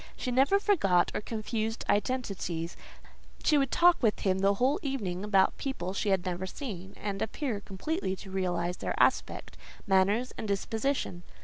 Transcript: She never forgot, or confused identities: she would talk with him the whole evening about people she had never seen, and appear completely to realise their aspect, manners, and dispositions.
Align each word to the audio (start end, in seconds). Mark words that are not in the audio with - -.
She 0.17 0.31
never 0.31 0.59
forgot, 0.59 1.11
or 1.13 1.21
confused 1.21 1.85
identities: 1.87 2.75
she 3.43 3.59
would 3.59 3.69
talk 3.69 4.01
with 4.01 4.21
him 4.21 4.39
the 4.39 4.55
whole 4.55 4.79
evening 4.81 5.23
about 5.23 5.55
people 5.59 5.93
she 5.93 6.09
had 6.09 6.25
never 6.25 6.47
seen, 6.47 6.95
and 6.97 7.21
appear 7.21 7.59
completely 7.59 8.15
to 8.15 8.31
realise 8.31 8.77
their 8.77 8.95
aspect, 8.99 9.57
manners, 9.85 10.33
and 10.39 10.47
dispositions. 10.47 11.23